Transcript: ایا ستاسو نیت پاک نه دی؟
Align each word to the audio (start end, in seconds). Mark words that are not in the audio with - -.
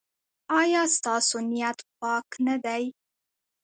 ایا 0.59 0.81
ستاسو 0.95 1.37
نیت 1.51 1.79
پاک 1.99 2.27
نه 2.47 2.55
دی؟ 2.63 2.83